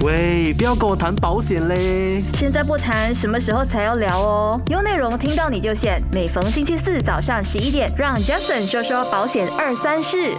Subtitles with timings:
[0.00, 2.22] 喂，不要跟我谈保险嘞！
[2.34, 4.60] 现在不谈，什么时候才要聊哦？
[4.68, 6.00] 有内容听到你就选。
[6.12, 10.36] 每逢星期四早上十一点，让 Jason 说说保险二三事。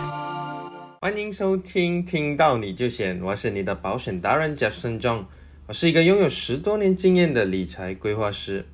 [1.01, 5.25] 欢迎收听，听到你就选，我是你的保险达人 Jason John，
[5.67, 8.65] 我是一个拥有十多年经验的理财规划师。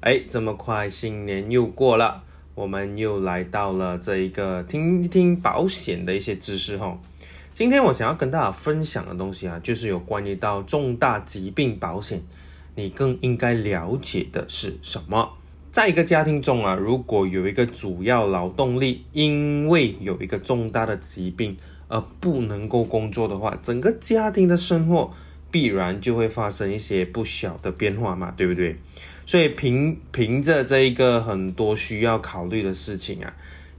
[0.00, 2.22] 哎，这么快新年又过了，
[2.54, 6.98] 我们又来到了这一个听一听保险的一些知识哈。
[7.62, 12.20] 今天我想要跟大家分享的东西啊，就是有关于到重大疾病保险，
[12.74, 15.34] 你更应该了解的是什么？
[15.70, 21.56] 在一个家庭中啊，如果有一个主要劳动力因为有一个重大的疾病
[21.86, 25.14] 而不能够工作的话，整个家庭的生活
[25.52, 28.76] 必然就会发生一些不小的变化嘛，对不对？
[29.24, 33.32] 所以凭凭着这一个很多需要考虑的事情啊。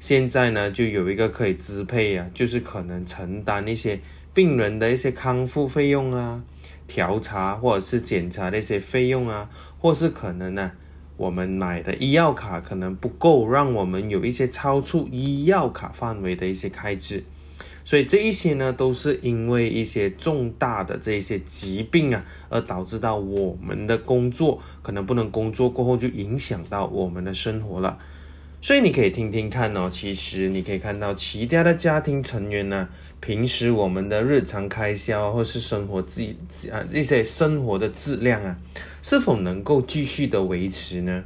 [0.03, 4.01] 现在呢，就有一个可以支配啊，就是可能承担一些
[4.33, 6.43] 病人的一些康复费用啊、
[6.85, 10.73] 调查或者是检查的一些费用啊，或是可能呢，
[11.15, 17.23] 我们买的医药卡可能不够，让我们有一些超出医药卡范围的一些开支，
[17.85, 27.97] 所以这一些呢，都是因为一些重大的这一些疾病啊，而导致到我们的工作可能不能工作过后，就影响到我们的生活了。
[28.63, 32.87] 所以你可以听听看哦，其实你可以看到其他的家庭成员呢，
[33.19, 36.33] 平时我们的日常开销或是生活质
[36.71, 38.55] 啊一些生活的质量啊，
[39.01, 41.25] 是否能够继续的维持呢？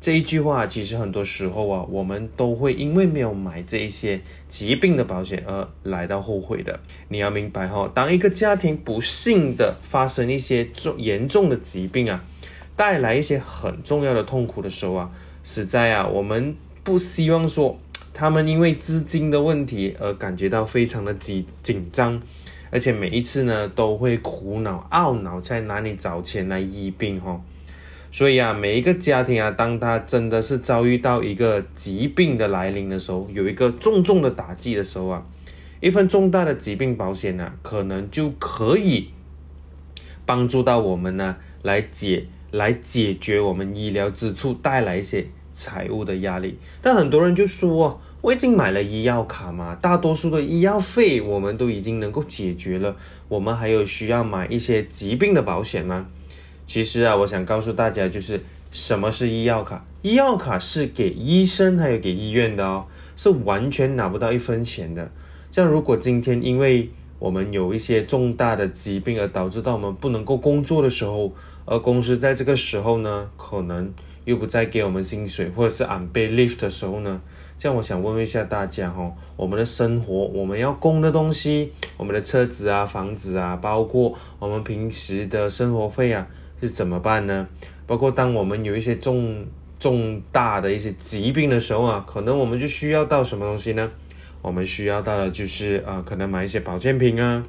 [0.00, 6.80] 这一句话其实很多时候啊，我们都会因为没有买这一些疾病的保险而来到后悔的。
[7.08, 12.24] 你要明白哈，当一个家庭不幸的发生一些重严重的疾病啊，
[12.74, 15.10] 带来一些很重要的痛苦的时候啊，
[15.44, 16.56] 实在啊，我们。
[16.88, 17.78] 不希望说
[18.14, 22.18] 他们因为资金的问题而感觉到非常的紧紧张，
[22.70, 27.38] 而且每一次呢都会苦恼懊恼在哪里找钱来医病哈。
[28.10, 35.22] 所以啊，每一个家庭啊，当他真的是遭遇到一个疾病的来临的时候，有一个重重的打击的时候啊，
[35.80, 39.10] 一份重大的疾病保险呢，可能就可以
[40.24, 45.26] 帮助到我们呢，来解来解决我们医疗支出带来一些。
[45.58, 52.94] 财务的压力，但很多人就说，我已经买了医药卡嘛，大多数的医药费我们都已经能够解决了，
[53.28, 56.06] 我们还有需要买一些疾病的保险吗？
[56.68, 59.84] 其实啊，我想告诉大家，就是什么是医药卡？
[60.02, 62.86] 医药卡是给医生还有给医院的哦，
[63.16, 65.10] 是完全拿不到一分钱的。
[65.50, 71.32] 像如果今天因为我们有一些重大的疾病而导致到我们不能够工作的时候，
[71.64, 73.92] 而公司在这个时候呢，可能。
[74.28, 77.18] 又不再给我们薪水，或者是俺被 lift 的时候呢？
[77.56, 86.26] 这样我想问问一下大家哈，我们的生活，我们要供的东西，我们的车子啊、房子啊，包括我们平时的生活费啊，
[86.60, 87.48] 是怎么办呢？
[87.86, 89.46] 包括当我们有一些重
[89.80, 93.90] 重大的一些疾病的时候啊，可能我们就需要到什么东西呢？
[94.42, 97.42] 我们需要到的就是呃，可能买一些保健品啊，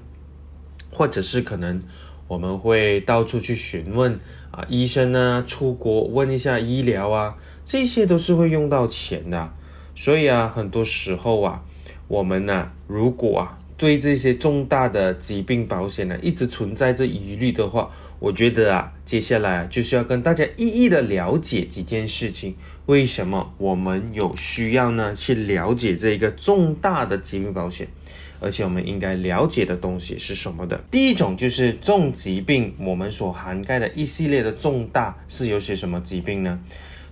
[0.93, 1.83] 或者是可能。
[2.29, 4.19] 我们会到处去询问
[4.51, 7.35] 啊，医生啊，出国问一下医疗啊，
[7.65, 9.51] 这些都是会用到钱的。
[9.95, 11.63] 所以啊，很多时候啊，
[12.07, 17.89] 我们呢，如果啊对这些重大的疾病保险呢一直存在着疑虑的话，
[18.19, 22.55] 我觉得啊，接下来就是要跟大家一一的了解几件事情。
[22.85, 25.15] 为什么我们有需要呢？
[25.15, 27.87] 去了解这一个重大的疾病保险？
[28.39, 30.79] 而且我们应该了解的东西是什么的？
[30.89, 36.59] 第一种就是重疾病，我们所涵盖的一系列的重大是有些什么疾病呢？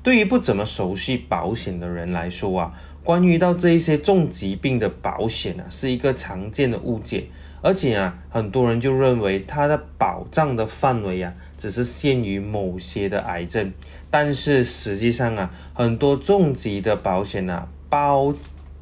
[0.03, 2.73] 对于不怎么熟悉保险的人来说啊，
[3.03, 7.25] 关于到这一些重疾病的保险啊，是一个常见的误解，
[7.61, 13.73] 而且啊，很多人就认为它的保障的范围啊，只是限于某些的癌症，
[14.09, 18.33] 但是实际上啊，很多重疾的保险啊，包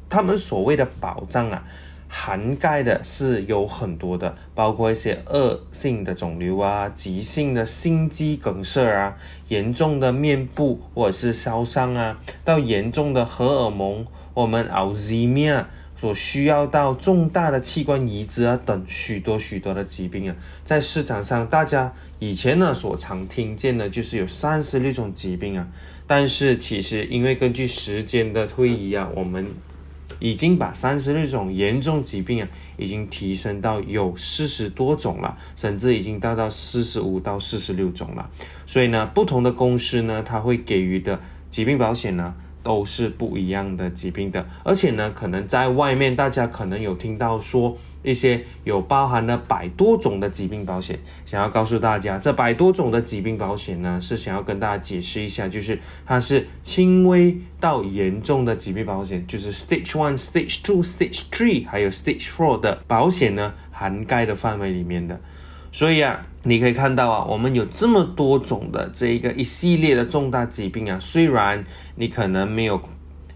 [0.08, 1.66] 他们所谓的保障啊。
[2.08, 9.16] 涵盖的是有很多的，包括一些恶性的肿瘤啊、急性的心肌梗塞啊、
[9.48, 15.64] 严重的面部或者是烧伤啊，到严重的荷尔蒙，我们 Alzheimer
[15.98, 25.66] 所需要到重大的器官移植啊等许多许多的疾病啊，在市场上大家以前呢所常听见的就是有三十六种疾病啊，
[26.06, 29.46] 但是其实因为根据时间的推移啊，我们。
[30.18, 38.30] 已经把三十六种严重疾病啊，已经提升到有四十多种了，甚至已经达到四十五到四十六种了。
[38.66, 41.20] 所以呢，不同的公司呢，它会给予的
[41.50, 42.34] 疾病保险呢，
[42.66, 65.20] 都是不一样的疾病的，而且呢，可能在外面大家可能有听到说一些有包含了百多种的疾病保险，想要告诉大家，这百多种的疾病保险呢，是想要跟大家解释一下，就是它是轻微到严重的疾病保险，就是 Stage One、Stage Two、Stage Three 还有 Stage Four 的保险呢，涵盖的范围里面的。
[65.76, 71.62] 所以啊，你可以看到啊，我们有这么多种的这一个一系列的重大疾病啊，虽然
[71.96, 72.80] 你可能没有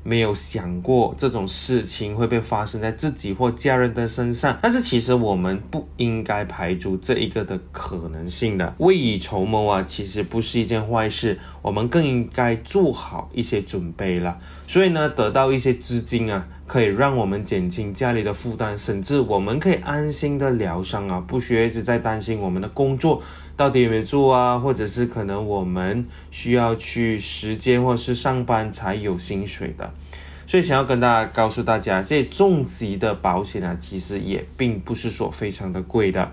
[0.02, 8.75] 没有想过这种事情会被发生在自己或家人的身上，但是其实我们不应该排除这一个的可能性的。
[8.79, 14.38] 未雨绸缪啊，其实不是一件坏事，我们更应该做好一些准备了。
[14.67, 16.47] 所以呢，得到一些资金啊。
[16.70, 23.20] 可以让我们减轻家里的负担，甚至我们可以安心的疗伤啊，不需要一直在担心我们的工作
[23.60, 29.92] 到底有没有做啊，或者是可能我们需要去时间或是上班才有薪水的。
[30.46, 36.32] 所以想要跟大家告诉大家，这重疾的保险啊，其实也并不是说非常的贵的。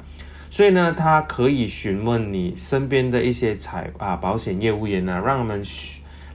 [0.49, 5.61] 所以呢，他可以询问你身边的一些财啊保险业务员呢，让他们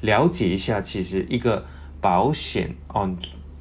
[0.03, 1.65] 了解一下，其实一个
[2.03, 3.17] 保险哦。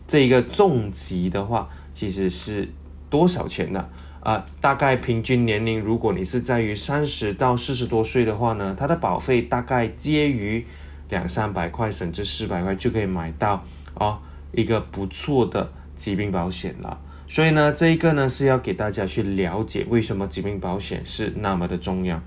[0.06, 2.68] 这一个重疾的话，其实是
[3.10, 3.88] 多少钱呢？
[4.22, 10.66] 啊大概平均年龄，如果你是在于三十到四十多岁的话呢，它的保费大概介于
[11.10, 13.66] 两三百块，甚至四百块就可以买到
[13.96, 14.20] 哦
[14.54, 17.00] 一个不错的疾病保险了。
[17.28, 22.22] 所以呢，这一个呢是要给大家去了解为什么疾病保险是那么的重要。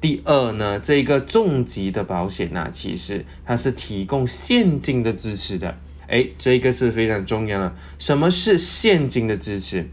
[0.00, 5.76] 第二呢，这个重疾的保险呢，其实它是提供现金的支持的。
[6.08, 7.74] 哎，这个是非常重要的。
[7.98, 9.88] 什么是现金的支持？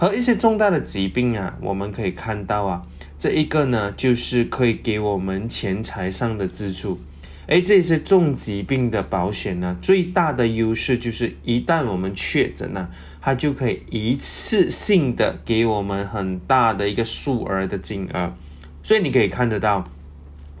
[0.00, 2.86] 和一些重大的疾病啊，我们可以看到啊，
[3.18, 6.98] 这一个呢，就是可以给我们钱财上的支出。
[7.46, 18.32] 哎，这些重疾病的保险呢，最大的优势就是一旦我们确诊了，它就可以一次性的给我们很大的一个数额的金额。
[18.82, 19.86] 所以你可以看得到。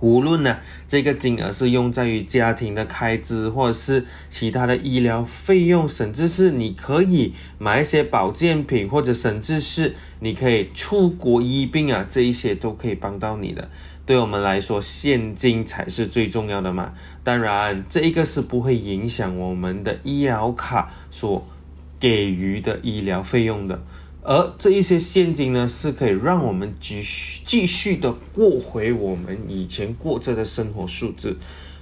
[0.00, 0.58] 无论呢，
[0.88, 13.68] 这个金额是用在于家庭的开支，或者是其他的医疗费用，甚至是你可以买一些保健品，或者甚至是你可以出国医病啊，这一些都可以帮到你的。
[14.06, 16.94] 对我们来说，现金才是最重要的嘛。
[17.22, 21.46] 当然，这一个是不会影响我们的医疗卡所
[22.00, 23.82] 给予的医疗费用的。
[24.22, 31.36] 而这一些现金呢，是可以让我们继续继续的过回我们以前过着的生活素质。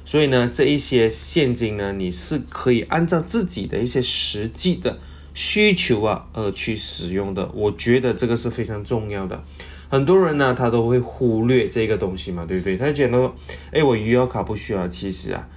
[0.05, 4.99] 所以呢，这一些现金呢，你是可以按照自己的一些实际的
[5.35, 7.51] 需求啊而去使用的。
[7.53, 9.43] 我觉得这个是非常重要的。
[9.89, 12.77] 很多人呢，他都会忽略这个东西嘛，对不对？
[12.77, 13.33] 他觉得，
[13.73, 14.87] 哎，我余额卡不需要。
[14.87, 15.49] 其实啊。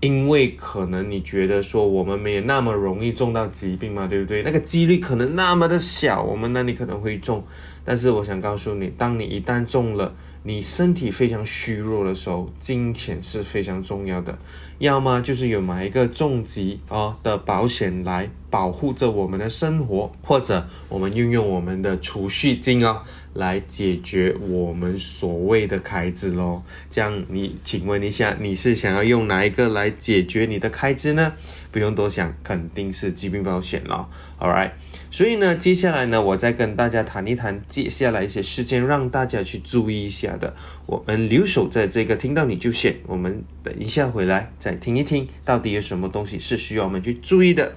[0.00, 4.42] 因为可能你觉得说我们没有那么容易中到疾病嘛，对不对？
[4.42, 7.42] 那个几率可能那么的小，我们那里可能会中。
[7.84, 10.12] 但是我想告诉你，当你一旦中了，
[10.42, 14.36] 你身体非常虚弱的时候，金钱是非常重要的。
[14.78, 23.02] 要么就是有买一个重疾啊的保险来保护着我们的生活，或者我们运用我们的储蓄金哦。
[23.36, 26.62] 来解决我们所谓的开支喽。
[26.90, 31.34] 这样，你请问一下，你是想要用哪一个来解决你的开支呢？
[31.70, 34.08] 不用多想，肯定是疾病保险了。
[34.40, 34.70] All right，
[35.10, 40.54] 所以呢，接下来呢，我再跟大家谈一谈接下来一些事件，让大家去注意一下的。
[40.86, 47.76] 我们留守在这个听到你就选，我们等一下回来再听一听，到底有什么东西是需要我们去注意的。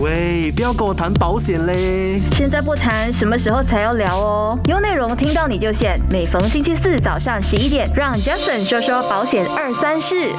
[0.00, 2.20] 喂，不要跟我谈保险嘞！
[2.32, 4.58] 现在不谈，什么时候才要聊哦？
[4.66, 10.32] 有内容听到你就选，每逢星期四早上十一点，让 Jason 说说保险二三事。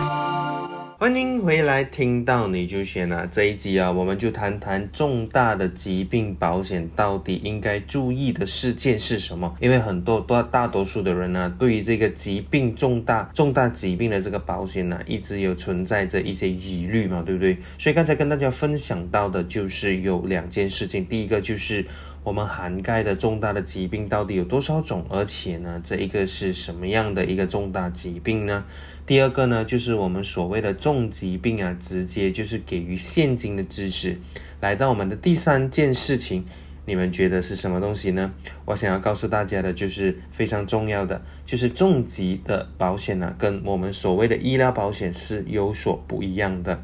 [1.04, 9.54] 欢迎回来，听到你就选了这一集啊，我们就谈谈重大的疾病保险到底应该注意的事件是什么？
[9.60, 17.58] 因为很多大大多数的人呢，对于这个疾病重大重大疾病的这个保险呢，一直有存在着一些疑虑嘛，对不对？
[17.78, 21.86] 所以刚才跟大家分享到的就是有两件事情，第一个就是。
[22.24, 25.06] 我们涵盖的重大的疾病到底有多少种？
[25.10, 28.64] 而且呢，这一个是什么样的一个重大疾病呢？
[29.06, 34.18] 第二个呢，就是我们所谓的重疾病啊，直接就是给予现金的支持。
[34.62, 36.46] 来到我们的第三件事情，
[36.86, 38.34] 你们觉得是什么东西呢？
[38.64, 46.82] 我想要告诉大家的就是非常重要的，就是重疾的保险呢，跟我们所谓的医疗保险是有所不一样的。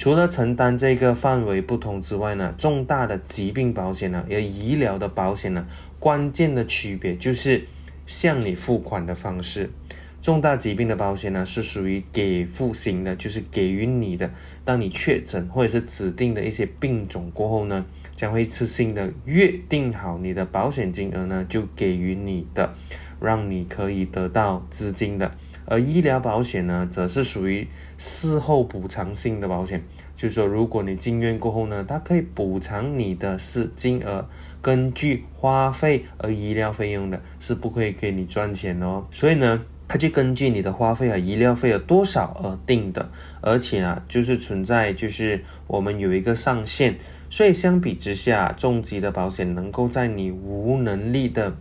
[0.00, 5.66] 除了承担这个范围不同之外呢，重大的疾病保险呢，有医疗的保险呢，
[5.98, 7.66] 关键的区别就是
[8.06, 9.68] 向你付款的方式。
[10.22, 14.30] 重大疾病的保险呢，是属于给付型的，就是给予你的。
[14.64, 17.84] 当你确诊或者是指定的一些病种过后呢，
[18.16, 22.74] 将会一次性的约定好你的保险金额呢，就给予你的，
[23.20, 25.30] 让你可以得到资金的。
[25.70, 29.80] 而医疗保险呢，则是属于事后补偿性的保险，
[30.16, 34.28] 就是说，如果你进院过后呢，它可以补偿你的是金额，
[34.60, 39.06] 根据花费而医疗费用的，是不会给你赚钱哦。
[39.12, 43.08] 所以呢，它就根据你的花费和医疗费有多少而定的，
[43.40, 46.96] 而且啊，就是存在就是我们有一个上限，
[47.30, 51.54] 所以相比之下，重疾的保险能够在你无能力的。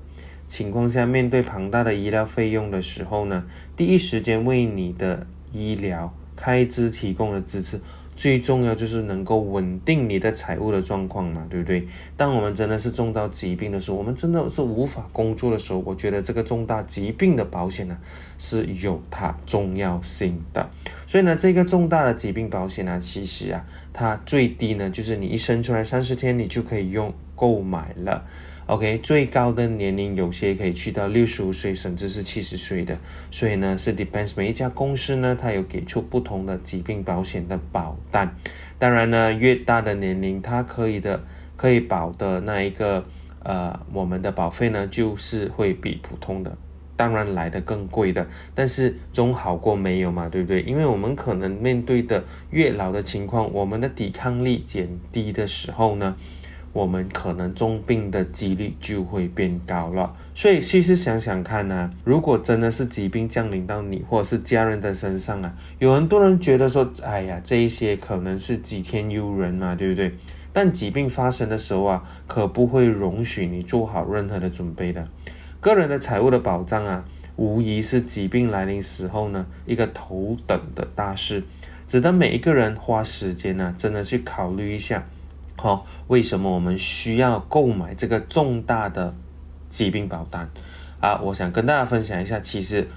[0.50, 3.46] 情况下，面对庞大的医疗费用的时候呢，
[3.78, 7.80] 第一时间为你的医疗开支提供了支持。
[8.18, 11.88] 最重要就是能够稳定你的财务的状况嘛，对不对？
[12.18, 17.98] 当我们真的是重到疾病的时候，我们真的是无法工作的时候，我觉得这个重大疾病的保险呢
[18.38, 20.70] 是有它重要性的。
[21.08, 28.26] 所以呢，这个重大的疾病保险呢，其实啊，它最低呢就是你一生出来三十天，你就可以用购买了。
[28.70, 32.96] OK，最高的年龄有些可以去到六十五岁，甚至是七十岁的，
[33.32, 38.36] 所以呢是 depends 每一家公司呢，它有给出不同的疾病保险的保单。
[38.78, 41.24] 当然呢，越大的年龄，它可以的
[41.58, 43.04] 可以保的那一个
[43.42, 46.56] 呃，我们的保费呢，就是会比普通的
[46.96, 50.62] 当然来的更贵的，但是总好过没有嘛，对不对？
[50.62, 56.16] 因为我们可能面对的越老的情况，我们的抵抗力减低的时候呢。
[56.72, 70.14] 我们可能重病的几率就会变高了，所以其实想想看呢，如果真的是疾病降临到你或者是家人的身上啊，有很多人觉得说，哎呀，这一些可能是几天悠人嘛，对不对？
[70.54, 75.08] 但疾病发生的时候啊，可不会容许你做好任何的准备的。
[75.60, 77.04] 个人的财务的保障啊，
[77.36, 81.44] 无疑是疾病来临时候呢一个头等的大事，
[81.88, 85.04] 值得每一个人花时间呢，真的去考虑一下。
[85.62, 89.14] 好，为什么我们需要购买这个重大的
[89.70, 90.50] 疾病保单
[91.02, 91.20] 啊？
[91.22, 92.88] 我想跟大家分享一下，其实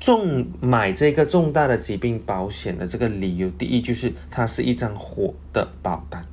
[0.00, 6.24] 重买这个重大的疾病保险的这个理由，第一就是它是一张活的保单。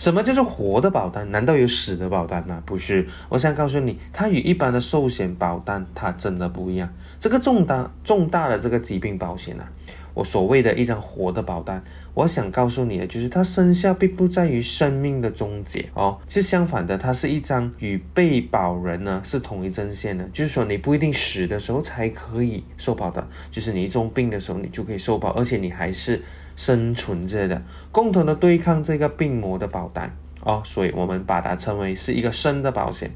[0.00, 1.30] 什么叫做活的保单？
[1.30, 2.60] 难道有死的保单吗？
[2.66, 6.92] 不是，我想告诉你，它与一般的寿险保单它真的不一样。
[7.20, 9.70] 这个重大重大的这个疾病保险啊。
[10.14, 11.82] 我所谓的一张活的保单，
[12.14, 26.22] 我想告诉你的就是，它生效并不在于生命的终结哦，是相反的，它是一张与被保人呢是同一阵线的，就是说你不一定死的时候才可以受保的，就是你一重病的时候你就可以受保，而且你还是
[26.56, 27.62] 生存着的，
[27.92, 33.10] 共同的对抗这个病魔的保单哦，所以我们把它称为是一个生的保险。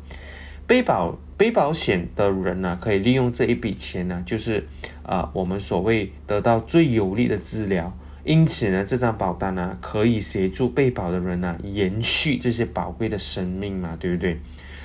[0.67, 4.67] 被保被保险的人呢，可以利用这一笔钱呢，就是
[5.03, 7.93] 啊，我们所谓得到最有利的治疗。
[8.25, 14.41] 因此呢，这张保单呢，可以协助被保的人呢，延续这些宝贵的生命嘛，对不对？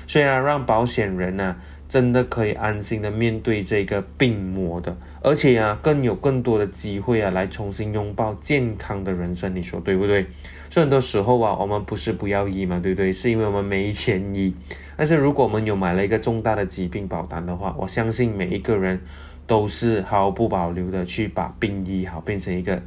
[0.07, 1.55] 虽然让保险人呢，
[1.87, 9.55] 真的可以安心的面对这个病魔的，而且啊，更有更多的机会啊，来重新拥抱健康的人生。
[9.55, 10.25] 你说对不对？
[10.69, 13.11] 所以很多时候啊，我们不是不要医嘛，对不对？
[13.11, 14.53] 是因为我们没钱医。
[14.95, 19.01] 但是如果我们有买了一个重大的疾病保单的话，我相信每一个人
[19.47, 22.81] 都是毫不保留的去把病医好，变成一个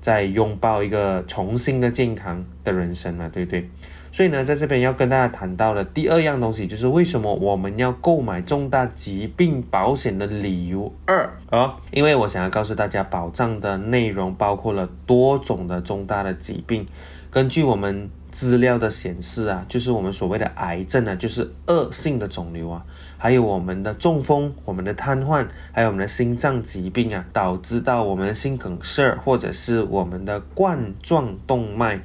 [0.00, 3.68] 在拥抱一个重新的健康的人生嘛，对不对？
[4.12, 16.86] 所以呢，在这边要跟大家谈到的第二样东西，就是为什么我们要购买重大疾病保险的理由二啊，因为我想要告诉大家，保障的内容包括了多种的重大的疾病。
[17.30, 22.84] 根据我们资料的显示啊，就是我们所谓的癌症啊，就是恶性的肿瘤啊，
[23.16, 32.00] 还有我们的中风、我们的瘫痪，还有我们的心脏疾病啊，导致到我们的心梗塞，或者是我们的冠状动脉。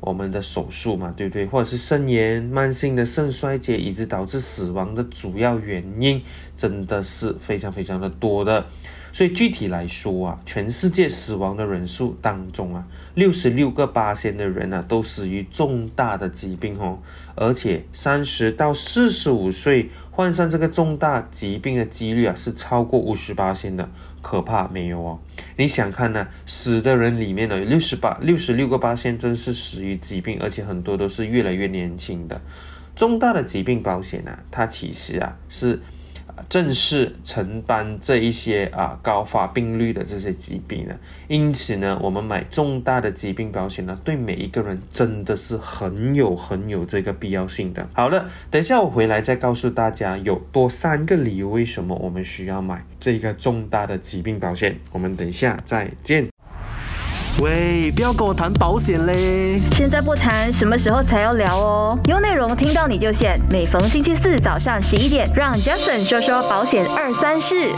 [0.00, 1.46] 我们的手术嘛，对不对？
[1.46, 6.22] 或者是肾炎、慢性的肾衰竭，以致导致死亡的主要原因，
[6.56, 8.66] 真的是非常非常的多的。
[9.10, 16.98] 所以具体来说啊，全世界死亡的人数当中啊，六十六个八千的人呢，都死于重大的疾病哦。
[17.34, 23.88] 而且三十到四十五岁患上这个重大疾病的几率啊，是超过五十八千的。
[24.28, 25.18] 可怕没有哦？
[25.56, 26.28] 你想看呢？
[26.44, 32.38] 死的人里面呢，六十八、六十六个八仙，真是死于疾病，而且很多都是越来越年轻的。
[32.94, 35.80] 重大的疾病保险呢，它其实啊是
[36.48, 40.94] 正式承担这一些啊高发病率的这些疾病呢。
[41.26, 47.88] 因此呢，我们买重大的疾病保险呢，对每一个人真的是很有很有这个必要性的。
[47.92, 54.78] 好了，等一下我回来再告诉大家有多三个理由为什么我们需要买这个重大的疾病保险。
[54.92, 56.37] 我们等一下再见。
[57.40, 59.60] 喂，不要跟我谈保险嘞！
[59.70, 61.96] 现在不谈，什么时候才要聊哦？
[62.06, 67.72] 有内容听到你就险，每逢星期四早上十一点，让 Jason 说说保险二三事。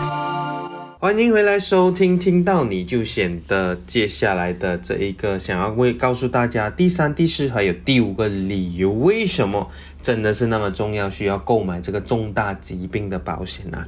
[0.99, 9.69] 欢迎回来收听，听到你就险的接下来的这一个，想要为告诉大家第三、第四还有第五个理由，为什么
[10.01, 13.85] 真的是那么重要，需要购买这个重大疾病的保险呢？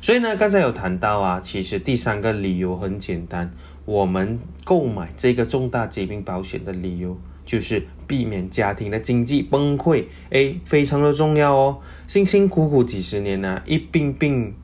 [0.00, 3.50] 所以呢，刚才有谈到啊，其实第三个理由很简单。
[3.88, 7.16] 我们购买这个重大疾病保险的理由，
[7.46, 11.78] 就是避免家庭的经济崩溃，诶，非常的重要哦。
[12.06, 14.54] 辛辛苦苦几十年呢，一病病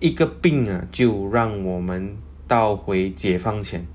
[0.00, 2.14] 一个病啊，就让我们
[2.46, 3.86] 倒回解放前。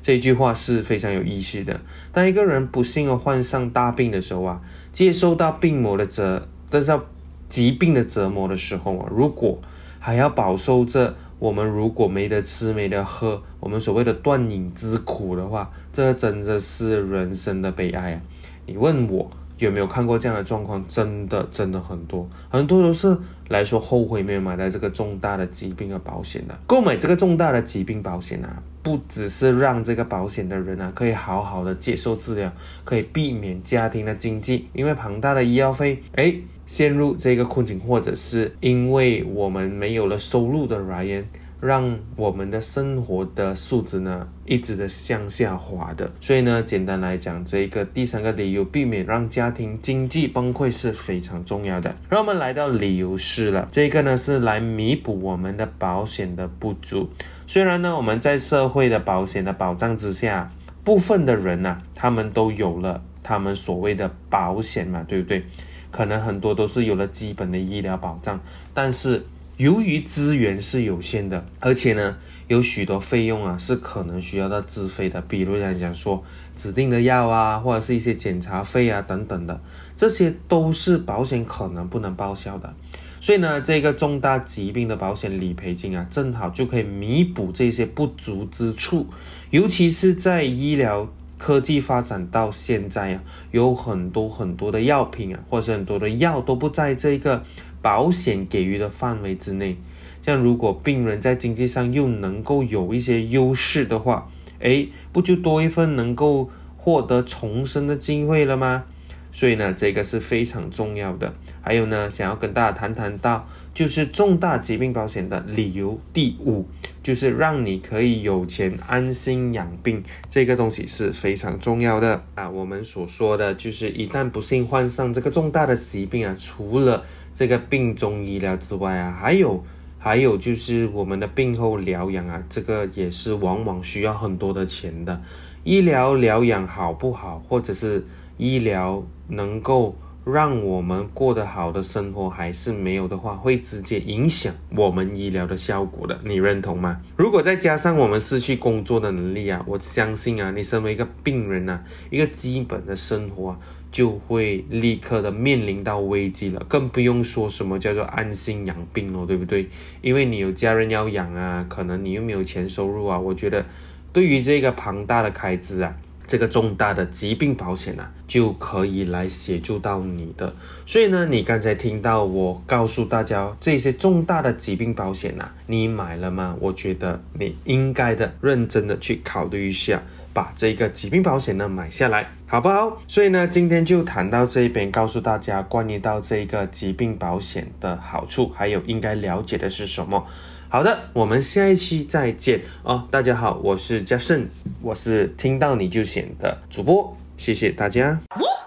[0.00, 1.82] 这句话是非常有意思的。
[2.10, 4.62] 当一个人不幸的患上大病的时候啊，
[4.92, 7.04] 接受到病魔的折，得到
[7.50, 9.60] 疾病的折磨的时候啊，如果
[9.98, 11.14] 还要饱受这。
[11.38, 18.20] 我们如果没得吃没得喝，我们所谓的断饮之苦的话，这真的是人生的悲哀啊！
[18.66, 20.84] 你问我有没有看过这样的状况？
[20.88, 23.16] 真的真的很多，很多都是
[23.48, 26.58] 来说后悔没有买到这个重大的疾病的保险的。
[26.66, 32.52] 购买这个重大的疾病保险啊，不只是让这个保险的人啊可以好好的接受治疗，
[32.84, 36.34] 可以避免家庭的经济因为庞大的医药费，哎。
[36.68, 41.26] 陷入这个困境，或者是因为我们没有了收入的来源，
[41.62, 46.12] 让我们的生活的素质呢一直的向下滑的。
[46.20, 51.96] 所以呢，简单来讲，这一个第三个理由，避免让家庭经济崩溃是非常重要的。
[52.10, 57.08] 让我们来到理由四了，这个呢是来弥补我们的保险的不足。
[57.46, 60.52] 虽然呢，我们在社会的保险的保障之下，
[60.84, 65.42] 部分的人呢，他们都有了他们所谓的保险嘛，对不对？
[65.90, 68.40] 可能很多都是有了基本的医疗保障，
[68.74, 69.26] 但是
[69.56, 72.16] 由于资源是有限的，而且呢，
[72.46, 76.22] 有许多费用啊是可能需要到自费的，比如来讲说
[76.54, 79.60] 指定的药啊，或者是一些检查费啊等等的，
[79.96, 82.74] 这些都是保险可能不能报销的。
[83.20, 89.06] 所以呢，这个重大疾病的保险理赔金啊，正好就可以弥补这些不足之处，
[89.50, 91.08] 尤其是在医疗。
[91.38, 93.22] 科技发展到现在啊，
[93.52, 97.42] 有很多很多的药品啊，或者很多的药都不在这个
[97.80, 99.76] 保险给予的范围之内。
[100.20, 108.84] 像如果病人在经济上又能够有一些优势的话，诶，不就多一份能够获得重生的机会了吗？
[109.30, 111.32] 所以呢，这个是非常重要的。
[111.62, 113.48] 还有呢，想要跟大家谈谈到。
[113.78, 116.66] 就是重大疾病保险的理由第五，
[117.00, 122.50] 就是让你可以有钱安心养病，这个东西是非常重要的啊。
[122.50, 129.62] 我们所说的就是一旦不幸患上这个重大的疾病啊，除了这个病中医疗之外啊，还有
[129.96, 135.22] 还有就是我们的病后疗养啊，这个也是往往需要很多的钱的。
[135.62, 138.04] 医疗疗养好不好，或者是
[138.38, 139.94] 医疗能够。
[140.30, 147.00] 让我们过得好的生活还是没有的话，会直接影响我们医疗的效果的，你认同吗？
[147.16, 153.58] 如果再加上我们失去工作的能力啊，我相信啊，你身为一个病人啊，一个基本的生活，
[153.90, 159.68] 就会立刻的面临到危机了，更不用说什么叫做安心养病了，对不对？
[160.02, 163.64] 因为你有家人要养啊，可能你又没有钱收入啊，我觉得
[164.12, 165.96] 对于这个庞大的开支啊。
[166.28, 170.54] 这个重大的疾病保险呢，就可以来协助到你的。
[170.84, 176.54] 所以呢，你刚才听到我告诉大家这些重大的疾病保险呢，你买了吗？
[176.60, 180.02] 我觉得你应该的认真的去考虑一下，
[180.34, 183.00] 把这个疾病保险呢买下来，好不好？
[183.08, 190.26] 所以呢，今天就谈到这边，告诉大家关于到这个疾病保险的好处，还有应该了解的是什么。
[190.70, 193.02] 好的，我们下一期再见哦！
[193.10, 194.48] 大家好，我是 Jason，
[194.82, 198.20] 我是听到你就选的主播，谢谢大家。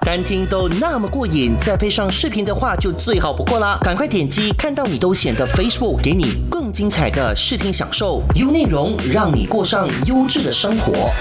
[0.04, 3.78] 单听都那么过瘾，再配上视频的话就最好不过啦！
[3.84, 11.12] 赶快点击看到你都显得 Facebook，给你更精彩的视听享受，优内容让你过上优质的生活。